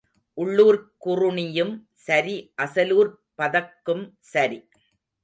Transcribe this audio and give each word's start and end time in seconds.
உள்ளூர்க் 0.37 0.87
குறுணியும் 1.05 1.73
சரி 2.05 2.35
அசலூர்ப் 2.55 3.19
பதக்கும் 3.35 4.03
சரி. 4.31 4.59